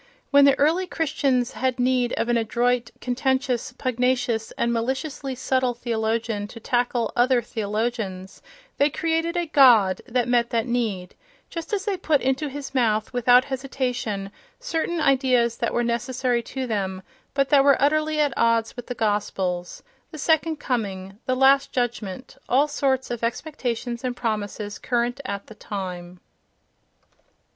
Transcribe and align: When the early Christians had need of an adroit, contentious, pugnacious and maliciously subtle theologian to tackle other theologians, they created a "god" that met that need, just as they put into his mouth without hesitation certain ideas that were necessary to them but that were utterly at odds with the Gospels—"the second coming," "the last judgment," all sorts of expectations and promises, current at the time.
When 0.31 0.45
the 0.45 0.57
early 0.57 0.87
Christians 0.87 1.51
had 1.51 1.79
need 1.79 2.13
of 2.13 2.27
an 2.27 2.35
adroit, 2.35 2.89
contentious, 3.01 3.71
pugnacious 3.73 4.49
and 4.53 4.73
maliciously 4.73 5.35
subtle 5.35 5.75
theologian 5.75 6.47
to 6.47 6.59
tackle 6.59 7.13
other 7.15 7.39
theologians, 7.43 8.41
they 8.79 8.89
created 8.89 9.37
a 9.37 9.45
"god" 9.45 10.01
that 10.07 10.27
met 10.27 10.49
that 10.49 10.65
need, 10.65 11.13
just 11.51 11.71
as 11.71 11.85
they 11.85 11.97
put 11.97 12.19
into 12.21 12.49
his 12.49 12.73
mouth 12.73 13.13
without 13.13 13.45
hesitation 13.45 14.31
certain 14.59 14.99
ideas 14.99 15.57
that 15.57 15.71
were 15.71 15.83
necessary 15.83 16.41
to 16.41 16.65
them 16.65 17.03
but 17.35 17.49
that 17.49 17.63
were 17.63 17.79
utterly 17.79 18.19
at 18.19 18.33
odds 18.35 18.75
with 18.75 18.87
the 18.87 18.95
Gospels—"the 18.95 20.17
second 20.17 20.55
coming," 20.55 21.19
"the 21.27 21.35
last 21.35 21.71
judgment," 21.71 22.37
all 22.49 22.67
sorts 22.67 23.11
of 23.11 23.23
expectations 23.23 24.03
and 24.03 24.17
promises, 24.17 24.79
current 24.79 25.21
at 25.25 25.45
the 25.45 25.53
time. 25.53 26.19